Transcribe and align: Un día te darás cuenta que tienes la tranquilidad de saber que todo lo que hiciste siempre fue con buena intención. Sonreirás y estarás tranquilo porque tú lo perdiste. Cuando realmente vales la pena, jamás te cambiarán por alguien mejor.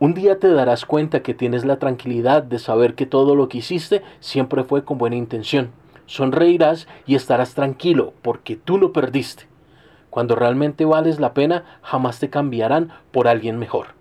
Un 0.00 0.14
día 0.14 0.38
te 0.38 0.48
darás 0.52 0.84
cuenta 0.84 1.24
que 1.24 1.34
tienes 1.34 1.64
la 1.64 1.80
tranquilidad 1.80 2.44
de 2.44 2.60
saber 2.60 2.94
que 2.94 3.04
todo 3.04 3.34
lo 3.34 3.48
que 3.48 3.58
hiciste 3.58 4.04
siempre 4.20 4.62
fue 4.62 4.84
con 4.84 4.96
buena 4.96 5.16
intención. 5.16 5.70
Sonreirás 6.06 6.86
y 7.04 7.16
estarás 7.16 7.54
tranquilo 7.54 8.12
porque 8.22 8.54
tú 8.54 8.78
lo 8.78 8.92
perdiste. 8.92 9.48
Cuando 10.08 10.36
realmente 10.36 10.84
vales 10.84 11.18
la 11.18 11.34
pena, 11.34 11.64
jamás 11.82 12.20
te 12.20 12.30
cambiarán 12.30 12.92
por 13.10 13.26
alguien 13.26 13.58
mejor. 13.58 13.97